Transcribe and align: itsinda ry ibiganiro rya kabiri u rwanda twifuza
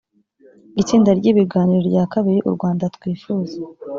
itsinda 0.81 1.09
ry 1.19 1.25
ibiganiro 1.31 1.83
rya 1.91 2.05
kabiri 2.13 2.39
u 2.49 2.51
rwanda 2.55 2.83
twifuza 2.95 3.55